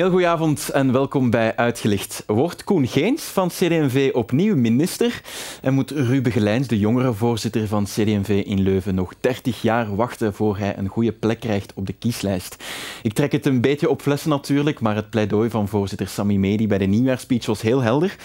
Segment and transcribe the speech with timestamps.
[0.00, 2.22] heel goede avond en welkom bij Uitgelicht.
[2.26, 5.22] Wordt Koen Geens van CD&V opnieuw minister
[5.62, 10.34] en moet Ruben Gelijns, de jongere voorzitter van CD&V in Leuven, nog 30 jaar wachten
[10.34, 12.64] voor hij een goede plek krijgt op de kieslijst?
[13.02, 16.66] Ik trek het een beetje op flessen natuurlijk, maar het pleidooi van voorzitter Sami Medi
[16.66, 18.16] bij de nieuwjaarspeech was heel helder.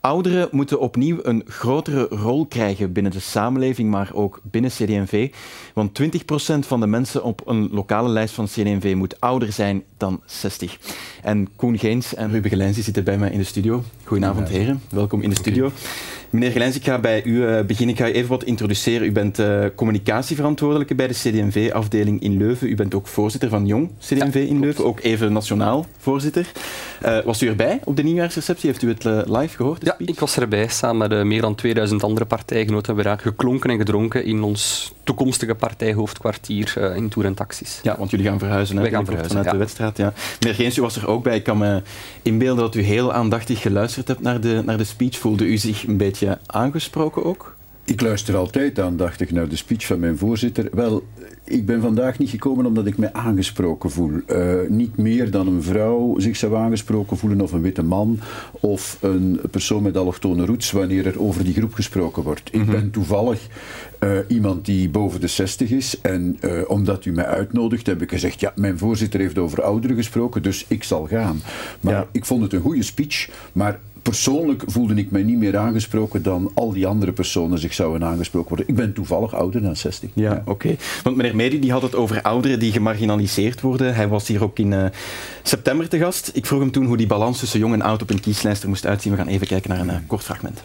[0.00, 5.32] Ouderen moeten opnieuw een grotere rol krijgen binnen de samenleving, maar ook binnen CD&V.
[5.74, 6.06] Want 20%
[6.58, 10.78] van de mensen op een lokale lijst van CD&V moet ouder zijn dan 60.
[11.22, 13.82] En Koen Geens en Ruben Gelijns zitten bij mij in de studio.
[14.04, 14.82] Goedenavond, heren.
[14.90, 15.70] Welkom in de studio.
[16.30, 17.94] Meneer Gelijns, ik ga bij u uh, beginnen.
[17.94, 19.06] Ik ga u even wat introduceren.
[19.06, 22.68] U bent uh, communicatieverantwoordelijke bij de CD&V-afdeling in Leuven.
[22.68, 26.52] U bent ook voorzitter van Jong CD&V in Leuven, ook even nationaal voorzitter.
[27.04, 28.70] Uh, was u erbij op de nieuwjaarsreceptie?
[28.70, 29.84] Heeft u het live gehoord?
[29.84, 30.68] Ja, ik was erbij.
[30.68, 34.92] Samen met meer dan 2000 andere partijgenoten hebben we daar geklonken en gedronken in ons
[35.16, 37.80] toekomstige partijhoofdkwartier in Tour en Taxis.
[37.82, 38.88] Ja, want jullie gaan verhuizen, hè?
[38.88, 39.52] gaan verhuizen vanuit ja.
[39.52, 39.96] de wedstrijd.
[39.96, 40.12] Ja.
[40.40, 41.36] Meneer Geens, u was er ook bij.
[41.36, 41.82] Ik kan me
[42.22, 45.18] inbeelden dat u heel aandachtig geluisterd hebt naar de, naar de speech.
[45.18, 47.54] Voelde u zich een beetje aangesproken ook?
[47.84, 50.68] Ik luister altijd aandachtig naar de speech van mijn voorzitter.
[50.72, 51.06] Wel,
[51.44, 54.20] ik ben vandaag niet gekomen omdat ik me aangesproken voel.
[54.26, 58.98] Uh, niet meer dan een vrouw zich zou aangesproken voelen, of een witte man, of
[59.00, 62.48] een persoon met allochtone roots, wanneer er over die groep gesproken wordt.
[62.52, 63.46] Ik ben toevallig
[64.00, 68.10] uh, iemand die boven de 60 is, en uh, omdat u mij uitnodigt, heb ik
[68.10, 71.40] gezegd: ja, mijn voorzitter heeft over ouderen gesproken, dus ik zal gaan.
[71.80, 72.08] Maar ja.
[72.12, 76.50] ik vond het een goede speech, maar persoonlijk voelde ik mij niet meer aangesproken dan
[76.54, 78.68] al die andere personen zich zouden aangesproken worden.
[78.68, 80.10] Ik ben toevallig ouder dan 60.
[80.14, 80.40] Ja, ja.
[80.40, 80.50] oké.
[80.50, 80.78] Okay.
[81.02, 83.94] Want meneer Medi die had het over ouderen die gemarginaliseerd worden.
[83.94, 84.84] Hij was hier ook in uh,
[85.42, 86.30] september te gast.
[86.34, 88.68] Ik vroeg hem toen hoe die balans tussen jong en oud op een kieslijst er
[88.68, 89.12] moest uitzien.
[89.12, 90.64] We gaan even kijken naar een uh, kort fragment.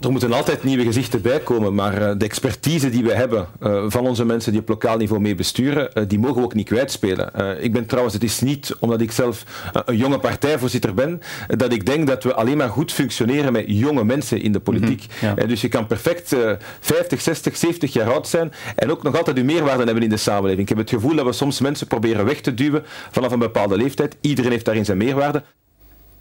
[0.00, 4.06] Er moeten altijd nieuwe gezichten bij komen, maar de expertise die we hebben uh, van
[4.06, 7.62] onze mensen die op lokaal niveau mee besturen, uh, die mogen we ook niet kwijtspelen.
[7.62, 9.44] Ik ben trouwens, het is niet omdat ik zelf
[9.84, 14.04] een jonge partijvoorzitter ben, dat ik denk dat we alleen maar goed functioneren met jonge
[14.04, 15.06] mensen in de politiek.
[15.20, 15.34] Ja.
[15.34, 16.36] dus je kan perfect
[16.80, 20.16] 50, 60, 70 jaar oud zijn en ook nog altijd uw meerwaarde hebben in de
[20.16, 20.62] samenleving.
[20.62, 23.76] Ik heb het gevoel dat we soms mensen proberen weg te duwen vanaf een bepaalde
[23.76, 24.16] leeftijd.
[24.20, 25.42] Iedereen heeft daarin zijn meerwaarde.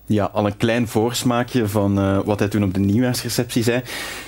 [0.05, 3.81] Ja, al een klein voorsmaakje van uh, wat hij toen op de nieuwjaarsreceptie zei.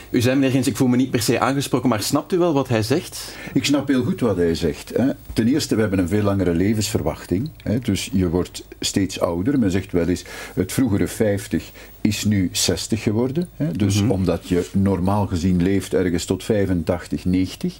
[0.09, 2.53] U zei, meneer Gens, ik voel me niet per se aangesproken, maar snapt u wel
[2.53, 3.35] wat hij zegt?
[3.53, 4.91] Ik snap heel goed wat hij zegt.
[4.95, 5.09] Hè.
[5.33, 7.49] Ten eerste, we hebben een veel langere levensverwachting.
[7.63, 7.79] Hè.
[7.79, 9.59] Dus je wordt steeds ouder.
[9.59, 11.71] Men zegt wel eens, het vroegere 50
[12.05, 13.47] is nu 60 geworden.
[13.55, 13.71] Hè.
[13.71, 14.11] Dus mm-hmm.
[14.11, 17.77] omdat je normaal gezien leeft ergens tot 85, 90.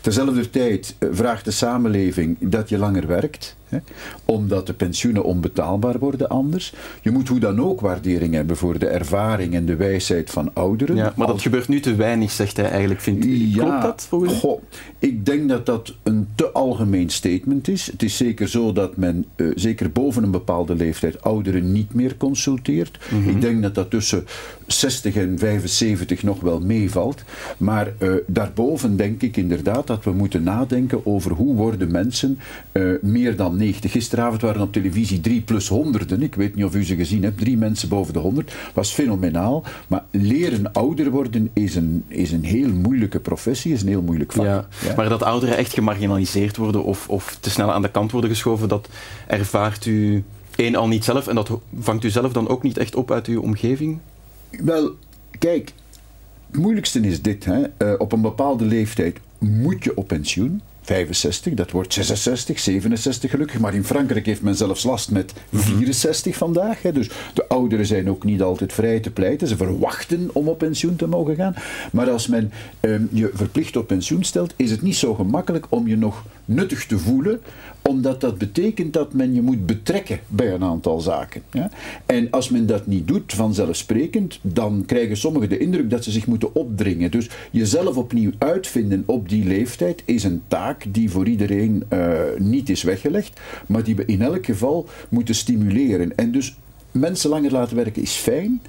[0.00, 3.56] Terzelfde tijd vraagt de samenleving dat je langer werkt.
[3.68, 3.78] Hè.
[4.24, 6.74] Omdat de pensioenen onbetaalbaar worden anders.
[7.02, 10.96] Je moet hoe dan ook waardering hebben voor de ervaring en de wijsheid van ouderen.
[10.96, 13.00] Ja, maar dat gebeurt nu te weinig, zegt hij eigenlijk.
[13.00, 13.24] Vindt.
[13.24, 14.38] Ja, Klopt dat volgens?
[14.38, 14.62] Goh,
[14.98, 17.86] ik denk dat dat een te algemeen statement is.
[17.86, 22.16] Het is zeker zo dat men, uh, zeker boven een bepaalde leeftijd, ouderen niet meer
[22.16, 22.98] consulteert.
[23.10, 23.28] Mm-hmm.
[23.30, 24.26] Ik denk dat dat tussen
[24.66, 27.22] 60 en 75 nog wel meevalt.
[27.56, 32.38] Maar uh, daarboven denk ik inderdaad dat we moeten nadenken over hoe worden mensen
[32.72, 33.90] uh, meer dan 90.
[33.90, 36.22] Gisteravond waren op televisie 3 plus honderden.
[36.22, 37.38] Ik weet niet of u ze gezien hebt.
[37.38, 38.54] Drie mensen boven de 100.
[38.74, 39.64] Was fenomenaal.
[39.88, 44.32] Maar leren ouder worden is een, is een heel moeilijke professie, is een heel moeilijk
[44.32, 44.44] vak.
[44.44, 44.94] Ja, ja.
[44.96, 48.68] Maar dat ouderen echt gemarginaliseerd worden of, of te snel aan de kant worden geschoven,
[48.68, 48.88] dat
[49.26, 50.24] ervaart u
[50.56, 53.26] één al niet zelf en dat vangt u zelf dan ook niet echt op uit
[53.26, 53.98] uw omgeving?
[54.50, 54.90] Wel,
[55.38, 55.72] kijk,
[56.50, 57.44] het moeilijkste is dit.
[57.44, 57.62] Hè.
[57.78, 60.62] Uh, op een bepaalde leeftijd moet je op pensioen.
[60.84, 63.60] 65, dat wordt 66, 67 gelukkig.
[63.60, 66.82] Maar in Frankrijk heeft men zelfs last met 64 vandaag.
[66.82, 66.92] Hè.
[66.92, 69.48] Dus de ouderen zijn ook niet altijd vrij te pleiten.
[69.48, 71.54] Ze verwachten om op pensioen te mogen gaan.
[71.92, 75.88] Maar als men um, je verplicht op pensioen stelt, is het niet zo gemakkelijk om
[75.88, 77.40] je nog nuttig te voelen
[77.88, 81.42] omdat dat betekent dat men je moet betrekken bij een aantal zaken.
[81.50, 81.70] Ja?
[82.06, 86.26] En als men dat niet doet, vanzelfsprekend, dan krijgen sommigen de indruk dat ze zich
[86.26, 87.10] moeten opdringen.
[87.10, 92.68] Dus jezelf opnieuw uitvinden op die leeftijd is een taak die voor iedereen uh, niet
[92.68, 96.16] is weggelegd, maar die we in elk geval moeten stimuleren.
[96.16, 96.56] En dus
[96.90, 98.60] mensen langer laten werken is fijn.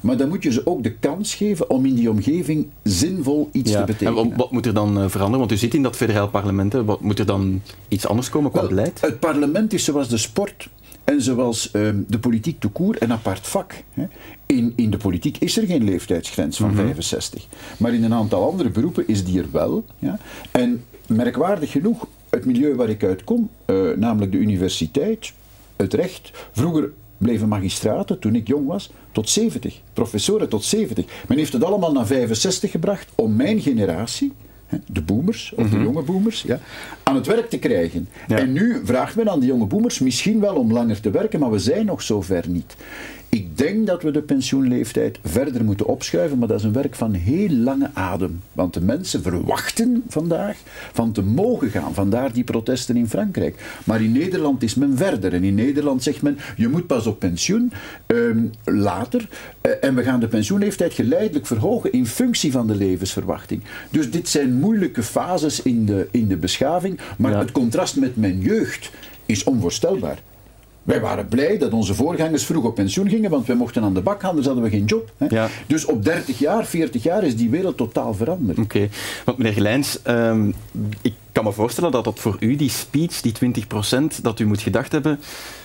[0.00, 3.70] Maar dan moet je ze ook de kans geven om in die omgeving zinvol iets
[3.70, 3.78] ja.
[3.78, 4.30] te betekenen.
[4.30, 5.38] En wat moet er dan uh, veranderen?
[5.38, 6.72] Want u zit in dat federaal parlement.
[6.72, 6.84] Hè.
[6.84, 9.00] Wat moet er dan iets anders komen qua Wel, beleid?
[9.00, 10.68] Het parlement is zoals de sport
[11.04, 13.74] en zoals um, de politiek te koer een apart vak.
[13.90, 14.06] Hè.
[14.46, 16.86] In, in de politiek is er geen leeftijdsgrens van mm-hmm.
[16.86, 17.46] 65.
[17.76, 19.84] Maar in een aantal andere beroepen is die er wel.
[19.98, 20.18] Ja.
[20.50, 25.32] En merkwaardig genoeg, het milieu waar ik uit kom, uh, namelijk de universiteit,
[25.76, 29.80] het recht, vroeger bleven magistraten, toen ik jong was, tot 70.
[29.92, 31.04] Professoren tot 70.
[31.28, 34.32] Men heeft het allemaal naar 65 gebracht om mijn generatie,
[34.86, 35.76] de boomers, of Mhm.
[35.78, 36.60] de jonge boomers, ja,
[37.02, 38.08] aan het werk te krijgen.
[38.28, 41.50] En nu vraagt men aan die jonge boomers misschien wel om langer te werken, maar
[41.50, 42.76] we zijn nog zover niet.
[43.30, 47.12] Ik denk dat we de pensioenleeftijd verder moeten opschuiven, maar dat is een werk van
[47.12, 48.40] heel lange adem.
[48.52, 50.56] Want de mensen verwachten vandaag
[50.92, 51.94] van te mogen gaan.
[51.94, 53.78] Vandaar die protesten in Frankrijk.
[53.84, 55.32] Maar in Nederland is men verder.
[55.34, 57.72] En in Nederland zegt men, je moet pas op pensioen
[58.06, 59.28] ehm, later.
[59.60, 63.62] Eh, en we gaan de pensioenleeftijd geleidelijk verhogen in functie van de levensverwachting.
[63.90, 66.98] Dus dit zijn moeilijke fases in de, in de beschaving.
[67.18, 67.38] Maar Ja.
[67.38, 68.90] het contrast met mijn jeugd
[69.26, 70.18] is onvoorstelbaar.
[70.90, 74.00] Wij waren blij dat onze voorgangers vroeg op pensioen gingen, want wij mochten aan de
[74.00, 75.12] bak gaan, dus hadden we geen job.
[75.16, 75.26] Hè?
[75.28, 75.48] Ja.
[75.66, 78.58] Dus op 30 jaar, 40 jaar is die wereld totaal veranderd.
[78.58, 78.88] Oké,
[79.24, 80.48] want meneer Gelijns, ehm,
[81.00, 84.60] ik kan me voorstellen dat dat voor u, die speech, die 20% dat u moet
[84.60, 85.18] gedacht hebben,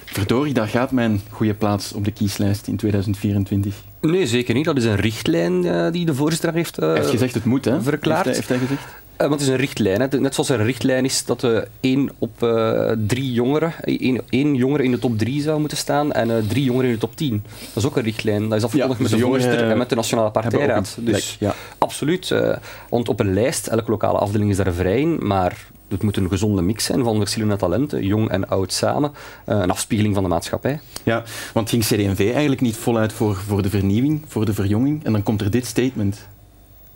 [0.05, 3.75] verdorie, daar gaat mijn goede plaats op de kieslijst in 2024.
[4.01, 4.65] Nee, zeker niet.
[4.65, 7.81] Dat is een richtlijn eh, die de voorzitter heeft, Hij heeft gezegd het moet, hè?
[7.81, 8.25] verklaard.
[8.25, 9.03] Heeft hij, heeft hij gezegd?
[9.17, 10.01] Eh, want het is een richtlijn.
[10.01, 10.19] Hè.
[10.19, 14.55] Net zoals er een richtlijn is dat er één op eh, drie jongeren, één, één
[14.55, 17.15] jongere in de top drie zou moeten staan en eh, drie jongeren in de top
[17.15, 17.43] 10.
[17.73, 18.49] Dat is ook een richtlijn.
[18.49, 20.97] Dat is afgekondigd dus met de de voorzitter en met de Nationale Partijraad.
[20.99, 21.55] Dus ja.
[21.77, 22.31] absoluut.
[22.31, 22.55] eh,
[22.89, 26.29] want op een lijst, elke lokale afdeling is daar vrij in, maar het moet een
[26.29, 29.11] gezonde mix zijn van verschillende talenten, jong en oud samen.
[29.45, 30.79] Een afspiegeling van de maatschappij.
[31.03, 31.23] Ja,
[31.53, 35.05] want ging CD&V eigenlijk niet voluit voor, voor de vernieuwing, voor de verjonging?
[35.05, 36.27] En dan komt er dit statement.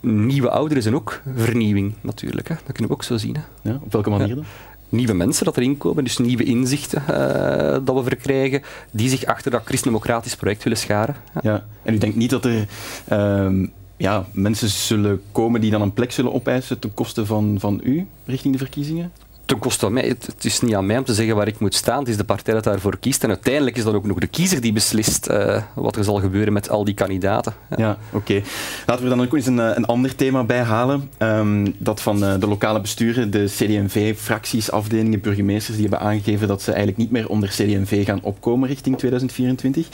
[0.01, 2.47] Nieuwe ouderen zijn ook vernieuwing, natuurlijk.
[2.47, 2.55] Hè.
[2.55, 3.35] Dat kunnen we ook zo zien.
[3.35, 3.69] Hè.
[3.69, 4.45] Ja, op welke manier dan?
[4.89, 8.61] nieuwe mensen dat erin komen, dus nieuwe inzichten eh, dat we verkrijgen,
[8.91, 11.15] die zich achter dat christendemocratisch project willen scharen.
[11.33, 11.51] Ja.
[11.51, 11.65] Ja.
[11.83, 12.67] En u denkt niet dat er
[13.07, 13.65] ehm,
[13.97, 18.07] ja, mensen zullen komen die dan een plek zullen opeisen ten koste van, van u
[18.25, 19.11] richting de verkiezingen?
[19.49, 21.59] Ten koste van mij, het, het is niet aan mij om te zeggen waar ik
[21.59, 24.17] moet staan, het is de partij dat daarvoor kiest en uiteindelijk is dat ook nog
[24.17, 27.53] de kiezer die beslist eh, wat er zal gebeuren met al die kandidaten.
[27.69, 27.77] Ja.
[27.77, 28.41] Ja, oké.
[28.85, 31.09] Laten we dan ook eens een, eh, een ander thema bijhalen.
[31.17, 36.61] Ehm, dat van eh, de lokale besturen, de CD&V-fracties, afdelingen, burgemeesters, die hebben aangegeven dat
[36.61, 39.87] ze eigenlijk niet meer onder CD&V gaan opkomen richting 2024.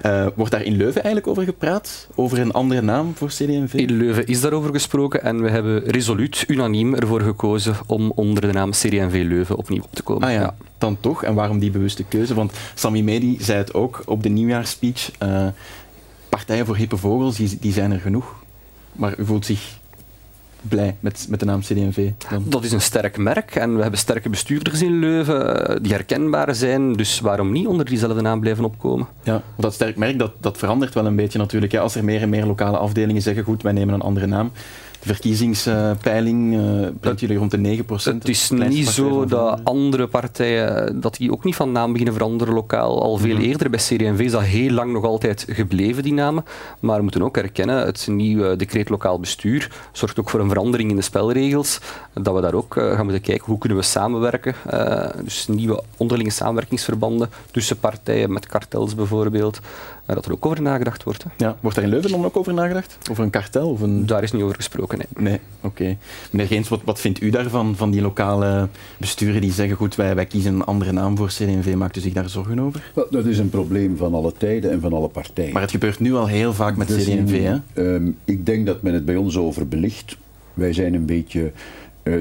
[0.00, 2.08] Eh, wordt daar in Leuven eigenlijk over gepraat?
[2.14, 3.72] Over een andere naam voor CD&V?
[3.74, 8.52] In Leuven is daarover gesproken en we hebben resoluut, unaniem ervoor gekozen om onder de
[8.52, 10.28] naam CD&V Leuven opnieuw op te komen.
[10.28, 11.24] Ah ja, dan toch.
[11.24, 12.34] En waarom die bewuste keuze?
[12.34, 15.10] Want Sami Medi zei het ook op de nieuwjaarspeech.
[15.18, 15.46] eh,
[16.28, 18.34] partijen voor hippe vogels, die, die zijn er genoeg.
[18.92, 19.78] Maar u voelt zich
[20.62, 22.10] blij met, met de naam CD&V?
[22.44, 26.54] Dat is een sterk merk en we hebben sterke bestuurders in Leuven eh, die herkenbaar
[26.54, 29.06] zijn, dus waarom niet onder diezelfde naam blijven opkomen?
[29.22, 31.74] Ja, dat sterk merk, dat, dat verandert wel een beetje natuurlijk.
[31.76, 34.50] Als er meer en meer lokale afdelingen zeggen, goed, wij nemen een andere naam.
[35.02, 41.00] De verkiezingspeiling uh, brengt jullie rond de 9% Het is niet zo dat andere partijen
[41.00, 43.02] dat die ook niet van naam beginnen veranderen lokaal.
[43.02, 43.42] Al veel Mhm.
[43.44, 46.44] eerder bij CD&V is dat heel lang nog altijd gebleven, die namen.
[46.80, 50.90] Maar we moeten ook erkennen, het nieuwe decreet lokaal bestuur zorgt ook voor een verandering
[50.90, 51.78] in de spelregels.
[52.14, 54.54] Dat we daar ook eh, gaan moeten kijken, hoe kunnen we samenwerken.
[54.66, 59.60] Eh, dus nieuwe onderlinge samenwerkingsverbanden tussen partijen, met kartels bijvoorbeeld.
[60.14, 61.24] Dat er ook over nagedacht wordt.
[61.24, 61.30] Hè.
[61.44, 62.98] Ja, wordt daar in Leuven dan ook over nagedacht?
[63.10, 63.68] Over een kartel?
[63.70, 64.06] Of een...
[64.06, 65.30] Daar is niet over gesproken, nee.
[65.30, 65.96] Nee, oké.
[66.30, 68.68] Meneer Geens, wat, wat vindt u daarvan, van die lokale
[68.98, 72.12] besturen die zeggen, goed, wij, wij kiezen een andere naam voor CD&V, maakt u zich
[72.12, 72.90] daar zorgen over?
[72.94, 75.52] Wel, dat is een probleem van alle tijden en van alle partijen.
[75.52, 77.56] Maar het gebeurt nu al heel vaak met Dus, CD&V, hè?
[77.94, 80.16] ehm, ik denk dat men het bij ons over belicht.
[80.54, 81.52] Wij zijn een beetje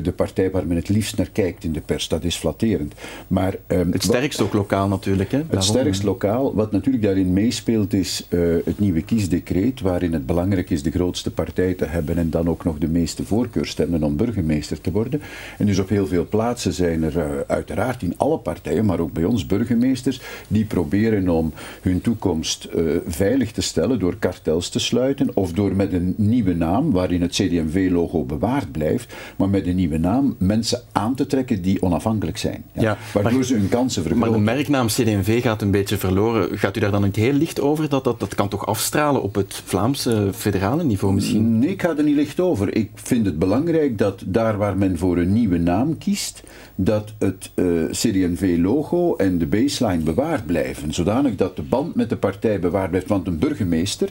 [0.04, 2.08] de partij waar men het liefst naar kijkt in de pers.
[2.08, 2.94] Dat is flatterend.
[3.28, 5.38] Maar, ehm, Het sterkst ook lokaal natuurlijk, hè?
[5.38, 6.56] het Daarom, sterkst eh, lokaal.
[6.56, 11.32] Wat natuurlijk daarin meespeelt is eh, het nieuwe kiesdecreet, waarin het belangrijk is de grootste
[11.32, 15.22] partij te hebben en dan ook nog de meeste voorkeurstemmen om burgemeester te worden.
[15.58, 19.14] En dus op heel veel plaatsen zijn er eh, uiteraard in alle partijen, maar ook
[19.14, 24.80] bij ons burgemeesters, die proberen om hun toekomst eh, veilig te stellen door kartels te
[24.80, 29.77] sluiten of door met een nieuwe naam, waarin het CD&V-logo bewaard blijft, maar met een
[29.78, 32.64] nieuwe naam mensen aan te trekken die onafhankelijk zijn.
[32.74, 34.44] Ja, waardoor maar- ze hun kansen Maar de vergroten.
[34.44, 36.58] merknaam CD&V gaat een beetje verloren.
[36.58, 37.90] Gaat u daar dan niet heel licht over?
[37.90, 41.60] Dat, dat, dat kan toch afstralen op het Vlaamse federale niveau misschien?
[41.60, 42.76] Nee, ik ga er niet licht over.
[42.76, 46.44] Ik vind het belangrijk dat daar waar men voor een nieuwe naam kiest,
[46.76, 50.94] dat het eh CD&V-logo en de baseline bewaard blijven.
[50.94, 53.08] Zodanig dat de band met de partij bewaard blijft.
[53.08, 54.10] Want een burgemeester,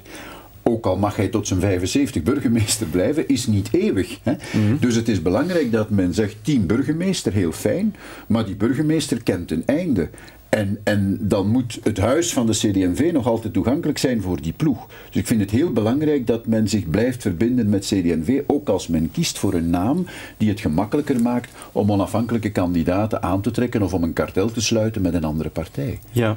[0.68, 4.18] ook al mag hij tot zijn 75 burgemeester blijven, is niet eeuwig.
[4.22, 4.34] Hè?
[4.80, 7.96] Dus het is belangrijk dat men zegt, team burgemeester, heel fijn,
[8.26, 10.08] maar die burgemeester kent een einde.
[10.56, 14.52] En, en dan moet het huis van de CD&V nog altijd toegankelijk zijn voor die
[14.52, 14.86] ploeg.
[14.86, 18.88] Dus ik vind het heel belangrijk dat men zich blijft verbinden met CD&V, ook als
[18.88, 23.82] men kiest voor een naam die het gemakkelijker maakt om onafhankelijke kandidaten aan te trekken
[23.82, 25.98] of om een kartel te sluiten met een andere partij.
[26.10, 26.36] Ja,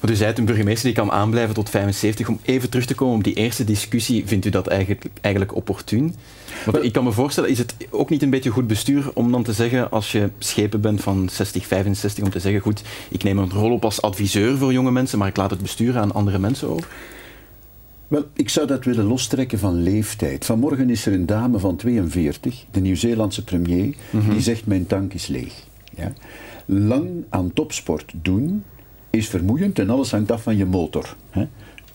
[0.00, 2.28] want u zei het, een burgemeester die kan aanblijven tot 75.
[2.28, 6.14] Om even terug te komen op die eerste discussie, vindt u dat eigenlijk, eigenlijk opportun?
[6.64, 9.42] Want ik kan me voorstellen, is het ook niet een beetje goed bestuur om dan
[9.42, 13.38] te zeggen, als je schepen bent van 60, 65, om te zeggen, goed, ik neem
[13.38, 16.38] een rol op als adviseur voor jonge mensen, maar ik laat het bestuur aan andere
[16.38, 16.88] mensen over?
[18.08, 20.44] Wel, ik zou dat willen lostrekken van leeftijd.
[20.44, 23.94] Vanmorgen is er een dame van 42, de Nieuw-Zeelandse premier,
[24.30, 25.64] die zegt: Mijn tank is leeg.
[25.96, 26.12] Ja?
[26.64, 28.64] Lang aan topsport doen
[29.10, 31.16] is vermoeiend en alles hangt af van je motor.
[31.30, 31.46] Hè?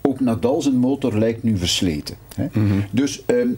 [0.01, 2.15] Ook Nadal zijn motor lijkt nu versleten.
[2.35, 2.47] Hè?
[2.91, 3.50] Dus ehm,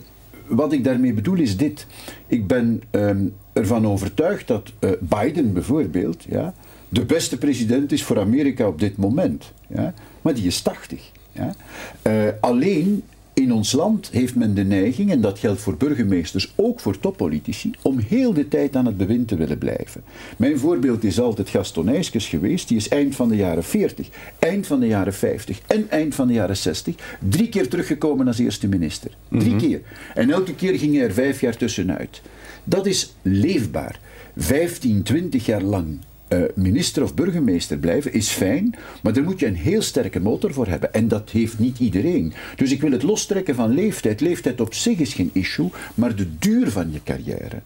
[0.48, 1.88] wat ik daarmee bedoel is dit.
[2.28, 6.54] Ik ben ehm, ervan overtuigd dat eh, Biden bijvoorbeeld ja,
[6.90, 9.52] de beste president is voor Amerika op dit moment.
[9.68, 9.94] Ja?
[10.22, 11.12] Maar die is 80.
[11.32, 11.56] Ja?
[12.02, 13.04] Eh, alleen
[13.34, 17.72] in ons land heeft men de neiging, en dat geldt voor burgemeesters, ook voor toppolitici,
[17.82, 20.04] om heel de tijd aan het bewind te willen blijven.
[20.38, 24.68] Mijn voorbeeld is altijd Gaston Eyskes geweest, die is eind van de jaren 40, eind
[24.68, 26.96] van de jaren 50 en eind van de jaren 60
[27.30, 29.12] drie keer teruggekomen als eerste minister.
[29.30, 29.82] Drie keer.
[30.14, 32.22] En elke keer ging hij er vijf jaar tussenuit.
[32.64, 34.00] Dat is leefbaar.
[34.36, 35.98] 15, 20 jaar lang
[36.30, 40.54] uh, minister of burgemeester blijven is fijn, maar daar moet je een heel sterke motor
[40.54, 40.94] voor hebben.
[40.94, 42.34] En dat heeft niet iedereen.
[42.56, 44.22] Dus ik wil het lostrekken van leeftijd.
[44.22, 47.62] Leeftijd op zich is geen issue, maar de duur van je carrière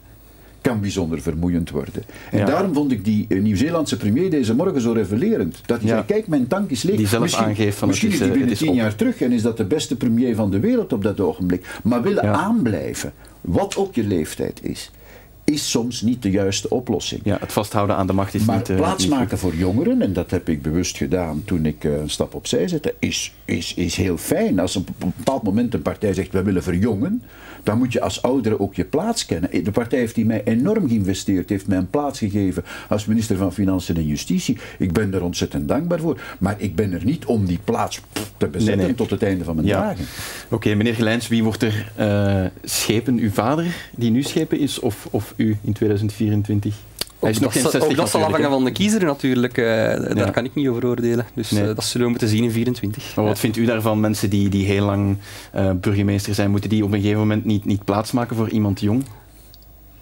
[0.60, 2.02] kan bijzonder vermoeiend worden.
[2.30, 2.44] En Ja.
[2.44, 5.60] daarom vond ik die eh, Nieuw-Zeelandse premier deze morgen zo revelerend.
[5.66, 5.94] Dat hij Ja.
[5.94, 6.96] zei, kijk, mijn tank is leeg.
[6.96, 9.20] Die zelf misschien aangeeft van, misschien het is is, die eh, binnen tien jaar terug
[9.20, 11.66] en is dat de beste premier van de wereld op dat ogenblik.
[11.82, 12.32] Maar willen Ja.
[12.32, 14.90] aanblijven, wat ook je leeftijd is,
[15.44, 17.20] is soms niet de juiste oplossing.
[17.24, 18.68] Ja, het vasthouden aan de macht is Maar niet...
[18.70, 19.12] eh, plaats goed.
[19.14, 22.68] maken voor jongeren, en dat heb ik bewust gedaan toen ik eh, een stap opzij
[22.68, 24.58] zette, is, is, is heel fijn.
[24.58, 27.22] Als op een bepaald moment een partij zegt, we willen verjongen,
[27.62, 29.64] dan moet je als oudere ook je plaats kennen.
[29.64, 33.52] De partij heeft die mij enorm geïnvesteerd, heeft mij een plaats gegeven als minister van
[33.52, 34.58] Financiën en Justitie.
[34.78, 36.20] Ik ben er ontzettend dankbaar voor.
[36.38, 38.00] Maar ik ben er niet om die plaats
[38.36, 38.94] te bezetten Nee, nee.
[38.94, 39.80] tot het einde van mijn Ja.
[39.80, 40.04] dagen.
[40.50, 43.18] Oké, meneer Gelijns, wie wordt er eh, schepen?
[43.18, 46.74] Uw vader, die nu schepen is, of, of u in 2024?
[47.20, 49.58] Hij is nog dat, geen zal- 60 ook dat zal afhangen van de kiezer natuurlijk.
[49.58, 49.96] eh, Ja.
[49.98, 51.26] Daar kan ik niet over oordelen.
[51.34, 51.60] Dus Nee.
[51.68, 53.16] eh, dat zullen we moeten zien in 24.
[53.16, 54.00] Maar wat vindt u daarvan?
[54.00, 55.16] Mensen die, die heel lang
[55.52, 59.04] eh, burgemeester zijn, moeten die op een gegeven moment niet, niet plaatsmaken voor iemand jong?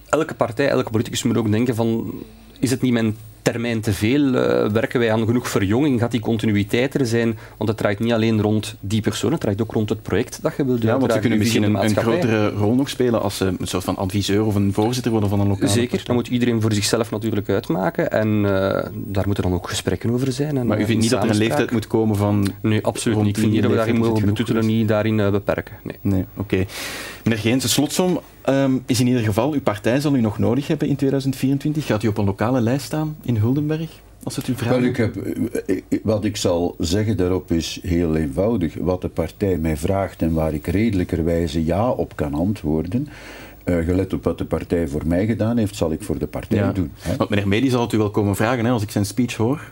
[0.09, 2.13] elke partij, elke politicus moet ook denken van...
[2.59, 4.35] Is het niet mijn termijn te veel?
[4.35, 6.01] Eh, werken wij aan genoeg verjonging?
[6.01, 7.39] Gaat die continuïteit er zijn?
[7.57, 10.57] Want het draait niet alleen rond die persoon, het draait ook rond het project dat
[10.57, 13.37] je wilt Ja, want ze kunnen visie misschien een, een grotere rol nog spelen als
[13.37, 16.07] ze een soort van adviseur of een voorzitter worden van een lokale Zeker, partij.
[16.07, 18.11] dat moet iedereen voor zichzelf natuurlijk uitmaken.
[18.11, 20.57] En eh, daar moeten dan ook gesprekken over zijn.
[20.57, 22.49] En, Maar u eh, vindt niet dat er een leeftijd moet komen van...
[22.63, 23.27] Nee, absoluut niet.
[23.29, 24.67] Ik vind niet dat we daarin mogen geweest?
[24.67, 25.75] niet daarin eh, beperken.
[25.83, 25.97] Nee.
[26.01, 26.65] Nee, oké.
[27.25, 30.67] Meneer Geens, de slotsom ehm, is in ieder geval, uw partij zal u nog nodig
[30.67, 31.87] hebben in 2024.
[31.87, 33.91] Gaat u op een lokale lijst staan in Huldenberg?
[34.23, 34.75] Als het u vraagt.
[34.77, 38.75] Wel, ik heb, eh, wat ik zal zeggen daarop is heel eenvoudig.
[38.81, 43.09] Wat de partij mij vraagt en waar ik redelijkerwijze ja op kan antwoorden,
[43.65, 46.59] eh, gelet op wat de partij voor mij gedaan heeft, zal ik voor de partij
[46.59, 46.73] Ja.
[46.73, 46.91] doen.
[46.99, 47.17] hè.
[47.17, 49.71] Want meneer Medi zal het u wel komen vragen hè, als ik zijn speech hoor.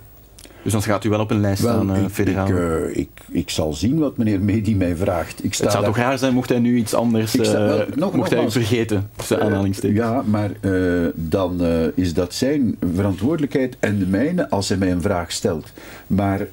[0.62, 2.46] Dus dan gaat u wel op een lijst staan, eh, ik, federaal.
[2.48, 5.44] ik, eh, ik, ik zal zien wat meneer Medi mij vraagt.
[5.44, 7.30] Ik sta het zou daar- toch raar zijn mocht hij nu iets anders...
[7.32, 9.98] Sta- eh, wel, nog- mocht hij vergeten, tussen aanhalingstekens.
[9.98, 10.50] Ja, maar
[11.14, 11.60] dan
[11.94, 15.72] is dat zijn verantwoordelijkheid en de mijne als hij mij een vraag stelt.
[16.06, 16.46] Maar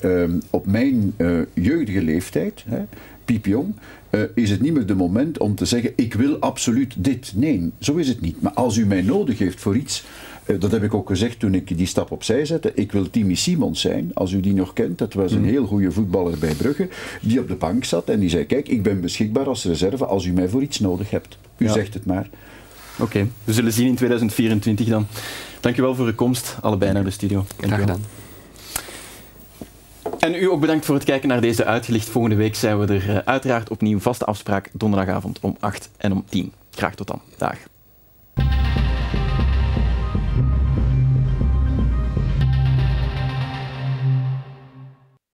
[0.49, 1.13] op mijn
[1.53, 2.79] jeugdige leeftijd, hè,
[3.25, 3.73] piepjong,
[4.35, 7.31] is het niet meer de moment om te zeggen: ik wil absoluut dit.
[7.35, 8.41] Nee, zo is het niet.
[8.41, 10.03] Maar als u mij nodig heeft voor iets.
[10.45, 12.71] Eh, Dat heb ik ook gezegd toen ik die stap opzij zette.
[12.75, 14.97] Ik wil Timmy Simons zijn, als u die nog kent.
[14.97, 16.87] Dat was een heel goede voetballer bij Brugge,
[17.21, 20.25] die op de bank zat en die zei: Kijk, ik ben beschikbaar als reserve als
[20.25, 21.37] u mij voor iets nodig hebt.
[21.57, 21.71] U Ja.
[21.71, 22.29] zegt het maar.
[22.99, 25.07] Oké, we zullen zien in 2024 dan.
[25.59, 27.45] Dank u wel voor uw komst, allebei naar de studio.
[27.59, 28.01] Graag gedaan.
[30.19, 32.09] En u ook bedankt voor het kijken naar deze uitgelicht.
[32.09, 36.23] Volgende week zijn we er eh, uiteraard opnieuw vaste afspraak donderdagavond om 8 en om
[36.29, 36.51] 10.
[36.71, 37.21] Graag tot dan.
[37.37, 37.57] Dag.